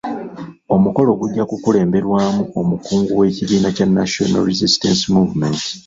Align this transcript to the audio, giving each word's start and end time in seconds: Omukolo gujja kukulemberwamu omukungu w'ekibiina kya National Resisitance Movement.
Omukolo 0.75 1.11
gujja 1.19 1.43
kukulemberwamu 1.49 2.43
omukungu 2.59 3.11
w'ekibiina 3.19 3.67
kya 3.75 3.87
National 3.97 4.43
Resisitance 4.49 5.03
Movement. 5.15 5.59